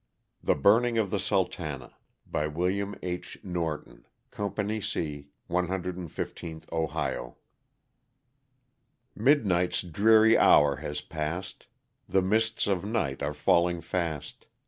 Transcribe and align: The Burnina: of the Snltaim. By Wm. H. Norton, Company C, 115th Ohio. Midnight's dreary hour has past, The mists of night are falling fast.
The 0.41 0.55
Burnina: 0.55 0.99
of 0.99 1.11
the 1.11 1.19
Snltaim. 1.19 1.91
By 2.25 2.47
Wm. 2.47 2.95
H. 3.03 3.37
Norton, 3.43 4.07
Company 4.31 4.81
C, 4.81 5.27
115th 5.47 6.63
Ohio. 6.71 7.37
Midnight's 9.15 9.83
dreary 9.83 10.35
hour 10.39 10.77
has 10.77 11.01
past, 11.01 11.67
The 12.09 12.23
mists 12.23 12.65
of 12.65 12.83
night 12.83 13.21
are 13.21 13.35
falling 13.35 13.79
fast. 13.79 14.47